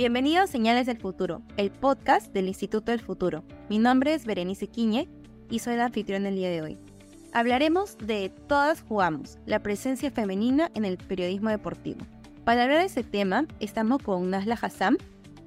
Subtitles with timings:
[0.00, 3.44] Bienvenidos a Señales del Futuro, el podcast del Instituto del Futuro.
[3.68, 5.10] Mi nombre es Berenice Quiñe
[5.50, 6.78] y soy la anfitrión del día de hoy.
[7.34, 12.00] Hablaremos de Todas Jugamos, la presencia femenina en el periodismo deportivo.
[12.44, 14.96] Para hablar de ese tema, estamos con Nasla Hassan,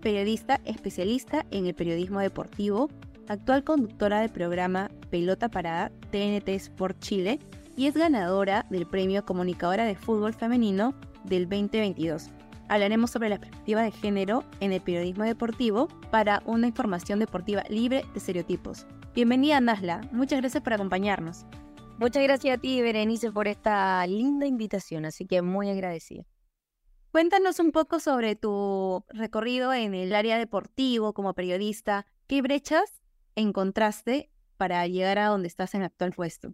[0.01, 2.91] periodista especialista en el periodismo deportivo,
[3.27, 7.39] actual conductora del programa Pelota Parada TNT Sport Chile
[7.75, 10.93] y es ganadora del premio Comunicadora de Fútbol Femenino
[11.23, 12.29] del 2022
[12.69, 18.05] hablaremos sobre la perspectiva de género en el periodismo deportivo para una información deportiva libre
[18.13, 18.85] de estereotipos.
[19.15, 20.01] Bienvenida, Nasla.
[20.11, 21.45] Muchas gracias por acompañarnos.
[21.99, 26.23] Muchas gracias a ti, Berenice, por esta linda invitación, así que muy agradecida.
[27.11, 32.07] Cuéntanos un poco sobre tu recorrido en el área deportivo como periodista.
[32.25, 33.01] ¿Qué brechas
[33.35, 36.53] encontraste para llegar a donde estás en el actual puesto?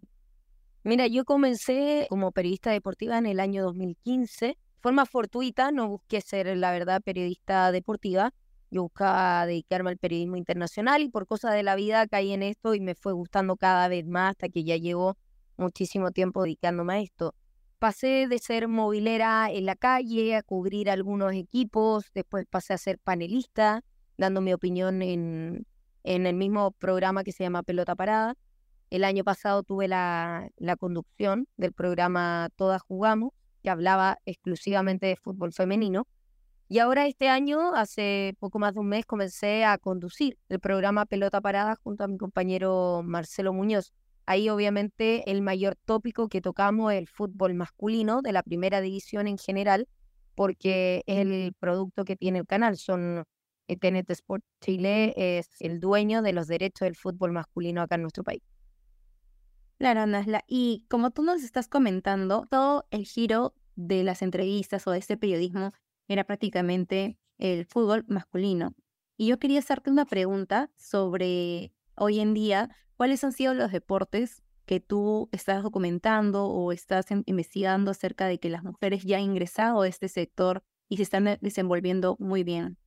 [0.84, 6.56] Mira, yo comencé como periodista deportiva en el año 2015 forma fortuita, no busqué ser,
[6.58, 8.34] la verdad, periodista deportiva.
[8.72, 12.76] Yo buscaba dedicarme al periodismo internacional y por cosas de la vida caí en esto
[12.76, 15.18] y me fue gustando cada vez más hasta que ya llevo
[15.58, 17.36] muchísimo tiempo dedicándome a esto.
[17.80, 23.00] Pasé de ser movilera en la calle a cubrir algunos equipos, después pasé a ser
[23.00, 23.84] panelista,
[24.18, 25.66] dando mi opinión en,
[26.04, 28.36] en el mismo programa que se llama Pelota Parada.
[28.90, 35.16] El año pasado tuve la, la conducción del programa Todas Jugamos que hablaba exclusivamente de
[35.16, 36.08] fútbol femenino.
[36.68, 41.06] Y ahora este año, hace poco más de un mes, comencé a conducir el programa
[41.06, 43.92] Pelota Parada junto a mi compañero Marcelo Muñoz.
[44.28, 49.28] Ahí obviamente el mayor tópico que tocamos es el fútbol masculino de la primera división
[49.28, 49.88] en general,
[50.36, 52.78] porque es el producto que tiene el canal.
[52.78, 53.24] Son
[53.68, 58.02] eh, TNT Sport Chile es el dueño de los derechos del fútbol masculino acá en
[58.02, 58.44] nuestro país.
[59.80, 60.44] Claro, Nasla.
[60.46, 65.16] Y como tú nos estás comentando, todo el giro de las entrevistas o de este
[65.16, 65.72] periodismo
[66.10, 68.76] era prácticamente el fútbol masculino.
[69.16, 74.44] Y yo quería hacerte una pregunta sobre hoy en día, ¿cuáles han sido los deportes
[74.66, 79.82] que tú estás documentando o estás investigando acerca de que las mujeres ya han ingresado
[79.82, 82.78] a este sector y se están desenvolviendo muy bien?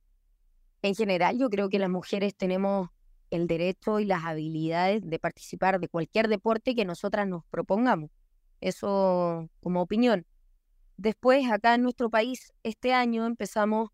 [0.83, 2.89] En general, yo creo que las mujeres tenemos
[3.33, 8.11] el derecho y las habilidades de participar de cualquier deporte que nosotras nos propongamos.
[8.61, 10.27] Eso como opinión.
[10.97, 13.89] Después, acá en nuestro país, este año empezamos,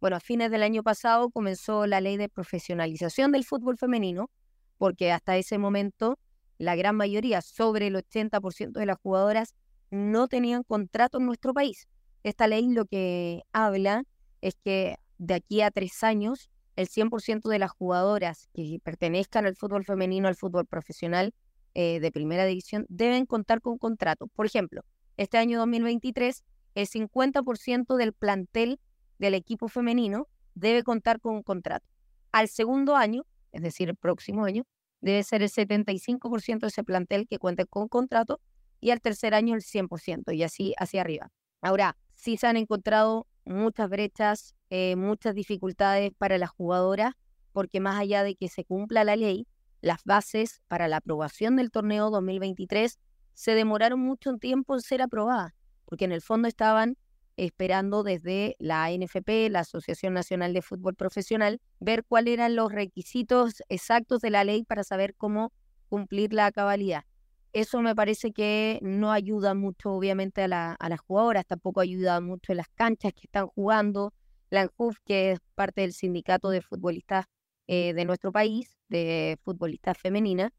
[0.00, 4.30] bueno, a fines del año pasado comenzó la ley de profesionalización del fútbol femenino,
[4.78, 6.16] porque hasta ese momento
[6.58, 9.56] la gran mayoría, sobre el 80% de las jugadoras,
[9.90, 11.88] no tenían contrato en nuestro país.
[12.22, 14.04] Esta ley lo que habla
[14.40, 19.56] es que de aquí a tres años el 100% de las jugadoras que pertenezcan al
[19.56, 21.34] fútbol femenino, al fútbol profesional
[21.74, 24.26] eh, de primera división, deben contar con contrato.
[24.28, 24.82] Por ejemplo,
[25.16, 26.42] este año 2023,
[26.74, 28.80] el 50% del plantel
[29.18, 31.86] del equipo femenino debe contar con un contrato.
[32.32, 34.64] Al segundo año, es decir, el próximo año,
[35.00, 38.40] debe ser el 75% de ese plantel que cuente con contrato
[38.80, 41.30] y al tercer año el 100% y así hacia arriba.
[41.60, 47.14] Ahora, sí se han encontrado muchas brechas, eh, muchas dificultades para las jugadoras,
[47.52, 49.46] porque más allá de que se cumpla la ley,
[49.80, 52.98] las bases para la aprobación del torneo 2023
[53.34, 55.52] se demoraron mucho tiempo en ser aprobadas,
[55.84, 56.96] porque en el fondo estaban
[57.36, 63.62] esperando desde la ANFP, la Asociación Nacional de Fútbol Profesional, ver cuáles eran los requisitos
[63.68, 65.52] exactos de la ley para saber cómo
[65.88, 67.04] cumplir la cabalidad.
[67.54, 72.56] Eso me parece que no ayuda mucho, obviamente, a, las jugadoras, tampoco ayuda mucho en
[72.56, 74.12] las canchas que están jugando.
[74.50, 77.26] La ANJUF, que es parte del sindicato de futbolistas
[77.68, 80.50] eh, de nuestro país, de futbolistas femeninas,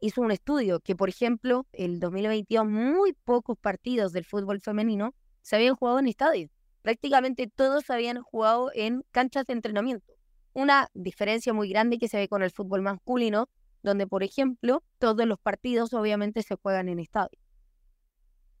[0.00, 5.56] hizo un estudio que, por ejemplo, el 2022 muy pocos partidos del fútbol femenino se
[5.56, 6.48] habían jugado en estadio.
[6.80, 10.14] Prácticamente todos se habían jugado en canchas de entrenamiento.
[10.54, 13.50] Una diferencia muy grande que se ve con el fútbol masculino,
[13.82, 17.38] donde, por ejemplo, todos los partidos obviamente se juegan en estadio.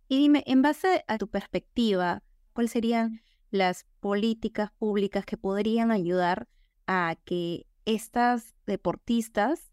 [0.08, 2.22] Y dime, en base a tu perspectiva,
[2.52, 3.20] ¿cuáles serían
[3.50, 6.48] las políticas públicas que podrían ayudar
[6.86, 9.70] a que estas deportistas,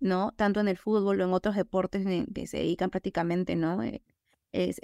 [0.00, 0.32] ¿no?
[0.36, 3.82] Tanto en el fútbol o en otros deportes que se dedican prácticamente, ¿no?
[3.82, 4.02] Eh,
[4.52, 4.80] es,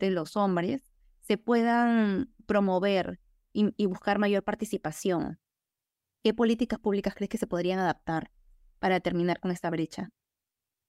[0.00, 0.82] los hombres,
[1.20, 3.20] se puedan promover
[3.52, 5.40] y buscar mayor participación.
[6.22, 8.30] ¿Qué políticas públicas crees que se podrían adaptar?
[8.78, 10.10] Para terminar con esta brecha?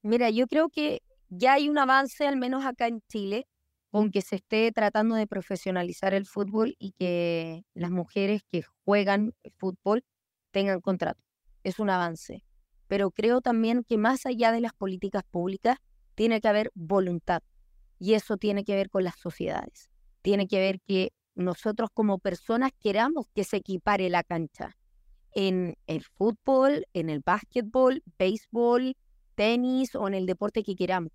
[0.01, 3.47] Mira, yo creo que ya hay un avance, al menos acá en Chile,
[3.91, 9.33] con que se esté tratando de profesionalizar el fútbol y que las mujeres que juegan
[9.57, 10.03] fútbol
[10.51, 11.21] tengan contrato.
[11.63, 12.43] Es un avance.
[12.87, 15.77] Pero creo también que más allá de las políticas públicas,
[16.15, 17.41] tiene que haber voluntad.
[17.99, 19.89] Y eso tiene que ver con las sociedades.
[20.21, 24.75] Tiene que ver que nosotros como personas queramos que se equipare la cancha.
[25.33, 28.95] En el fútbol, en el básquetbol, béisbol,
[29.35, 31.11] tenis o en el deporte que queramos.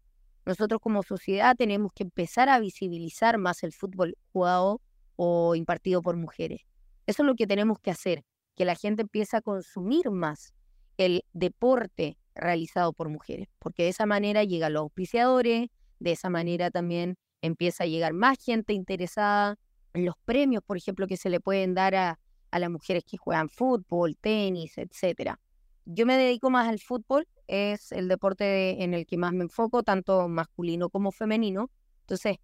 [0.47, 4.81] Nosotros como sociedad tenemos que empezar a visibilizar más el fútbol jugado
[5.17, 6.63] o impartido por mujeres.
[7.07, 8.25] Eso es lo que tenemos que hacer,
[8.55, 10.55] que la gente empiece a consumir más
[10.97, 15.69] el deporte realizado por mujeres, porque de esa manera llegan los auspiciadores,
[15.99, 19.57] de esa manera también empieza a llegar más gente interesada
[19.93, 22.19] en los premios, por ejemplo, que se le pueden dar a,
[22.55, 25.41] a las mujeres que juegan fútbol, tenis, etcétera.
[25.87, 29.83] Yo me dedico más al fútbol, es el deporte en el que más me enfoco,
[29.83, 31.69] tanto masculino como femenino.
[32.03, 32.37] Entonces,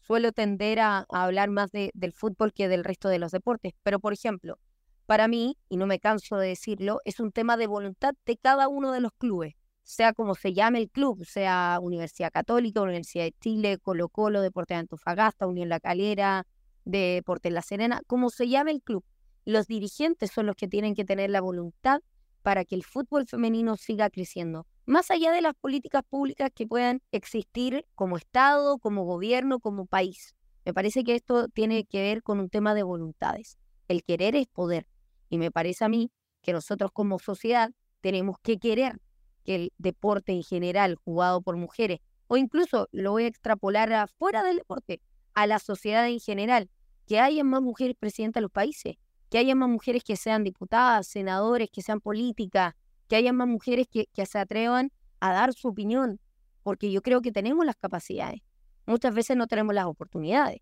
[0.00, 3.72] suelo tender a, hablar más de, del fútbol que del resto de los deportes.
[3.82, 4.60] Pero, por ejemplo,
[5.06, 8.68] para mí, y no me canso de decirlo, es un tema de voluntad de cada
[8.68, 13.34] uno de los clubes, sea como se llame el club, sea Universidad Católica, Universidad de
[13.40, 16.46] Chile, Colo Colo, Deporte de Antofagasta, Unión La Calera,
[16.84, 19.04] Deporte La Serena, como se llame el club.
[19.48, 22.02] Los dirigentes son los que tienen que tener la voluntad
[22.42, 27.00] para que el fútbol femenino siga creciendo, más allá de las políticas públicas que puedan
[27.12, 30.36] existir como Estado, como gobierno, como país.
[30.66, 33.56] Me parece que esto tiene que ver con un tema de voluntades.
[33.88, 34.86] El querer es poder.
[35.30, 36.10] Y me parece a mí
[36.42, 37.70] que nosotros como sociedad
[38.02, 39.00] tenemos que querer
[39.44, 44.42] que el deporte en general jugado por mujeres, o incluso lo voy a extrapolar afuera
[44.42, 45.00] del deporte,
[45.32, 46.68] a la sociedad en general,
[47.06, 48.96] que haya más mujeres presidentes de los países,
[49.30, 52.74] que haya más mujeres que sean diputadas, senadores, que sean políticas,
[53.08, 56.20] que haya más mujeres que, se atrevan a dar su opinión,
[56.62, 58.40] porque yo creo que tenemos las capacidades.
[58.86, 60.60] Muchas veces no tenemos las oportunidades.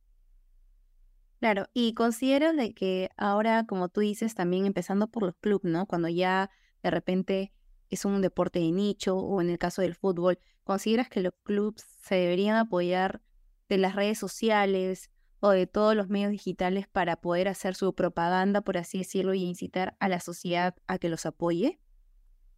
[1.39, 5.87] Claro, y considero de que ahora, como tú dices, también empezando por los clubes, ¿no?
[5.87, 6.51] Cuando ya
[6.83, 7.53] de repente
[7.91, 11.85] es un deporte de nicho o en el caso del fútbol, ¿consideras que los clubes
[12.03, 13.21] se deberían apoyar
[13.69, 15.11] de las redes sociales,
[15.41, 19.45] o de todos los medios digitales para poder hacer su propaganda, por así decirlo, y
[19.45, 21.79] incitar a la sociedad a que los apoye?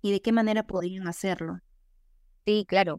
[0.00, 1.58] ¿Y de qué manera podrían hacerlo?
[2.46, 2.96] Sí, claro,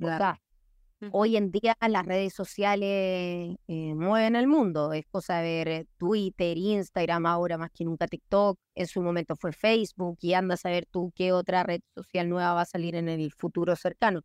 [1.12, 4.94] hoy en día las redes sociales eh, mueven el mundo.
[4.94, 8.60] Es cosa de ver Twitter, Instagram, ahora más que nunca TikTok.
[8.76, 12.54] En su momento fue Facebook y anda a saber tú qué otra red social nueva
[12.54, 14.22] va a salir en el futuro cercano.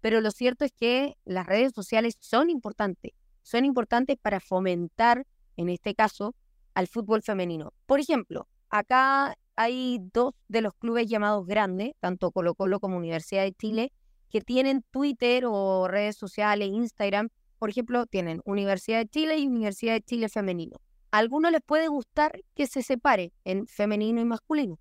[0.00, 3.12] Pero lo cierto es que las redes sociales son importantes
[3.50, 5.26] son importantes para fomentar,
[5.56, 6.36] en este caso,
[6.74, 7.72] al fútbol femenino.
[7.86, 13.42] Por ejemplo, acá hay dos de los clubes llamados grandes, tanto Colo Colo como Universidad
[13.42, 13.92] de Chile,
[14.30, 17.30] que tienen Twitter o redes sociales, Instagram.
[17.58, 20.76] Por ejemplo, tienen Universidad de Chile y Universidad de Chile femenino.
[21.10, 24.78] A algunos les puede gustar que se separe en femenino y masculino,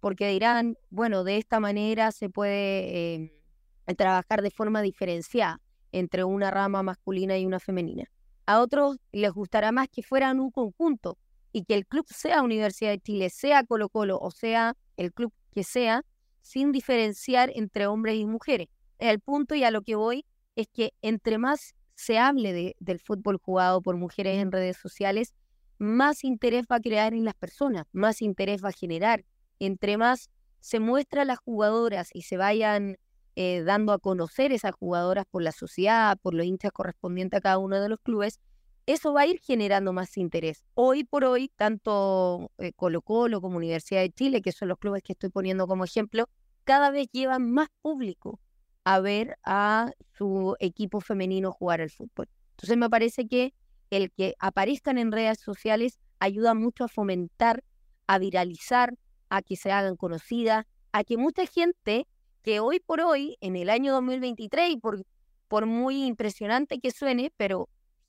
[0.00, 5.60] porque dirán, bueno, de esta manera se puede eh, trabajar de forma diferenciada
[5.98, 8.04] entre una rama masculina y una femenina.
[8.44, 11.18] A otros les gustará más que fueran un conjunto
[11.52, 15.32] y que el club sea Universidad de Chile, sea Colo Colo o sea el club
[15.52, 16.04] que sea,
[16.42, 18.68] sin diferenciar entre hombres y mujeres.
[18.98, 23.38] El punto y a lo que voy es que entre más se hable del fútbol
[23.38, 25.32] jugado por mujeres en redes sociales,
[25.78, 29.24] más interés va a crear en las personas, más interés va a generar.
[29.58, 32.98] Entre más se muestra a las jugadoras y se vayan
[33.36, 37.58] eh, dando a conocer esas jugadoras por la sociedad, por los hinchas correspondientes a cada
[37.58, 38.40] uno de los clubes,
[38.86, 40.64] eso va a ir generando más interés.
[40.74, 45.02] Hoy por hoy, tanto eh, Colo Colo como Universidad de Chile, que son los clubes
[45.02, 46.28] que estoy poniendo como ejemplo,
[46.64, 48.40] cada vez llevan más público
[48.84, 52.28] a ver a su equipo femenino jugar al fútbol.
[52.52, 53.52] Entonces me parece que
[53.90, 57.64] el que aparezcan en redes sociales ayuda mucho a fomentar,
[58.06, 58.94] a viralizar,
[59.28, 62.06] a que se hagan conocidas, a que mucha gente
[62.46, 65.04] que hoy por hoy, en el año 2023, y por,
[65.48, 67.68] por muy impresionante que suene, pero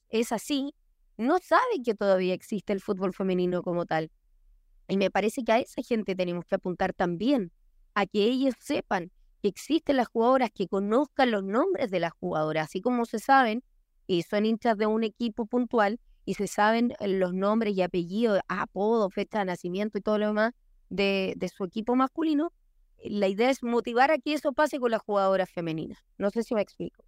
[0.10, 0.75] es así,
[1.17, 4.12] no sabe que todavía existe el fútbol femenino como tal.
[4.88, 7.51] Y me parece que a esa gente tenemos que apuntar también,
[7.96, 12.65] a que ellos sepan que existen las jugadoras, que conozcan los nombres de las jugadoras,
[12.65, 13.63] así como se saben,
[14.06, 19.10] y son hinchas de un equipo puntual, y se saben los nombres y apellidos, apodo,
[19.10, 20.53] fecha de nacimiento y todo lo demás
[20.89, 22.53] de, de su equipo masculino,
[23.04, 26.00] la idea es motivar a que eso pase con las jugadoras femeninas.
[26.18, 27.04] No sé si me explico.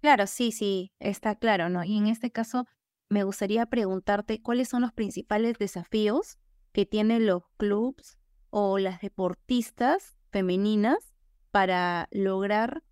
[0.00, 1.84] Claro, sí, sí, está claro, ¿no?
[1.84, 2.66] Y en este caso,
[3.08, 6.38] me gustaría preguntarte cuáles son los principales desafíos
[6.72, 8.18] que tienen los clubs
[8.50, 11.14] o las deportistas femeninas
[11.50, 12.82] para lograr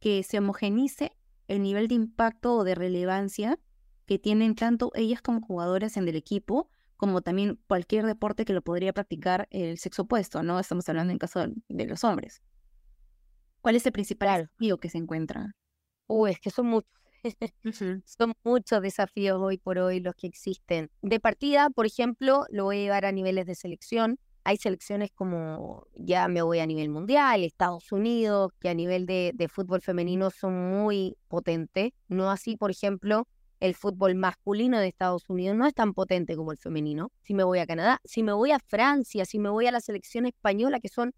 [0.00, 1.12] que se homogenice
[1.48, 3.58] el nivel de impacto o de relevancia
[4.06, 8.60] que tienen tanto ellas como jugadoras en el equipo como también cualquier deporte que lo
[8.60, 10.58] podría practicar el sexo opuesto, ¿no?
[10.58, 12.42] Estamos hablando en caso de los hombres.
[13.60, 15.54] ¿Cuál es el principal desafío que se encuentra?
[16.08, 16.90] Uy, es que son muchos.
[18.04, 20.88] Son muchos desafíos hoy por hoy los que existen.
[21.02, 24.20] De partida, por ejemplo, lo voy a llevar a niveles de selección.
[24.44, 29.32] Hay selecciones como ya me voy a nivel mundial, Estados Unidos, que a nivel de,
[29.34, 31.90] de fútbol femenino son muy potentes.
[32.06, 33.26] No así, por ejemplo,
[33.60, 37.10] el fútbol masculino de Estados Unidos no es tan potente como el femenino.
[37.22, 39.80] Si me voy a Canadá, si me voy a Francia, si me voy a la
[39.80, 41.12] selección española, que son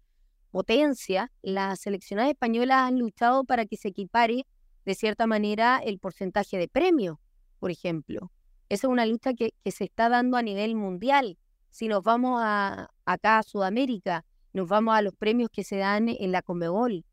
[0.49, 4.45] potencia, las seleccionadas españolas han luchado para que se equipare
[4.85, 7.19] de cierta manera el porcentaje de premio,
[7.59, 8.31] por ejemplo.
[8.69, 11.37] Esa es una lucha que, se está dando a nivel mundial.
[11.69, 16.09] Si nos vamos a, acá a Sudamérica, nos vamos a los premios que se dan
[16.09, 17.05] en la Comebol,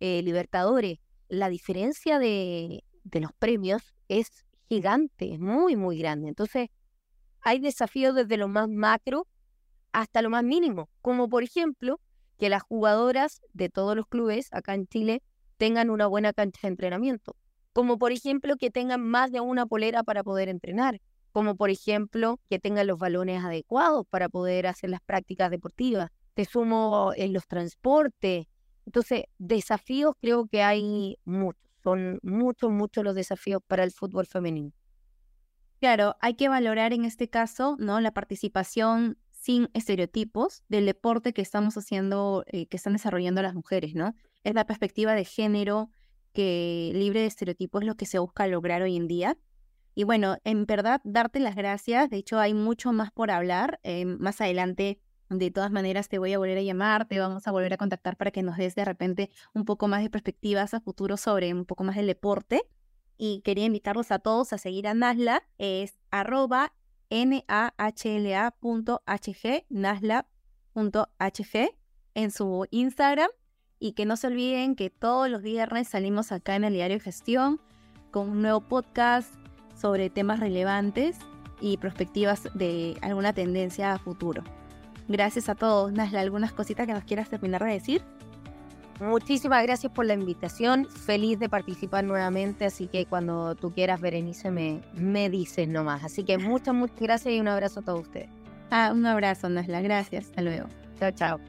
[0.00, 6.28] eh, Libertadores, la diferencia de, de los premios es gigante, es muy, muy grande.
[6.28, 6.68] Entonces,
[7.40, 9.26] hay desafíos desde lo más macro
[9.92, 12.00] hasta lo más mínimo, como por ejemplo
[12.38, 15.22] que las jugadoras de todos los clubes acá en Chile
[15.56, 17.34] tengan una buena cancha de entrenamiento,
[17.72, 21.00] como por ejemplo que tengan más de una polera para poder entrenar,
[21.32, 26.10] como por ejemplo que tengan los balones adecuados para poder hacer las prácticas deportivas.
[26.34, 28.46] Te sumo en los transportes.
[28.86, 34.72] Entonces, desafíos creo que hay muchos son muchos, muchos los desafíos para el fútbol femenino.
[35.80, 38.00] Claro, hay que valorar en este caso, ¿no?
[38.00, 43.94] La participación sin estereotipos del deporte que estamos haciendo, eh, que están desarrollando las mujeres,
[43.94, 44.14] ¿no?
[44.44, 45.90] Es la perspectiva de género
[46.34, 49.38] que libre de estereotipos es lo que se busca lograr hoy en día.
[49.94, 52.10] Y bueno, en verdad, darte las gracias.
[52.10, 53.80] De hecho, hay mucho más por hablar.
[53.82, 57.52] Eh, más adelante de todas maneras, te voy a volver a llamar, te vamos a
[57.52, 60.80] volver a contactar para que nos des de repente un poco más de perspectivas a
[60.80, 62.62] futuro sobre un poco más del deporte.
[63.16, 66.72] Y quería invitarlos a todos a seguir a Nasla, es arroba
[67.10, 68.56] nahla.hg,
[69.68, 71.68] nasla.hg
[72.14, 73.30] en su Instagram.
[73.78, 77.04] Y que no se olviden que todos los viernes salimos acá en el diario de
[77.04, 77.60] gestión
[78.10, 79.32] con un nuevo podcast
[79.80, 81.16] sobre temas relevantes
[81.60, 84.42] y perspectivas de alguna tendencia a futuro.
[85.10, 85.92] Gracias a todos.
[85.92, 88.02] Nasla, ¿algunas cositas que nos quieras terminar de decir?
[89.00, 90.86] Muchísimas gracias por la invitación.
[90.88, 92.64] Feliz de participar nuevamente.
[92.64, 96.04] Así que cuando tú quieras, Berenice, me, me dices nomás.
[96.04, 98.28] Así que muchas, muchas gracias y un abrazo a todos ustedes.
[98.70, 99.80] Ah, un abrazo, Nasla.
[99.80, 100.26] Gracias.
[100.26, 100.68] Hasta luego.
[101.00, 101.40] Chao, chao.